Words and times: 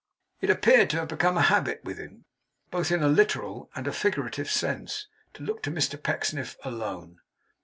It 0.41 0.49
appeared 0.49 0.89
to 0.89 0.97
have 0.97 1.09
become 1.09 1.37
a 1.37 1.43
habit 1.43 1.81
with 1.83 1.99
him, 1.99 2.25
both 2.71 2.91
in 2.91 3.03
a 3.03 3.07
literal 3.07 3.69
and 3.75 3.85
figurative 3.95 4.49
sense, 4.49 5.05
to 5.35 5.43
look 5.43 5.61
to 5.61 5.71
Mr 5.71 6.01
Pecksniff 6.01 6.57
alone. 6.63 7.19